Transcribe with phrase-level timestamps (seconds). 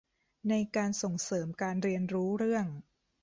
[0.49, 2.65] ในการส่งเสริมการเรียนรู้เรื่อง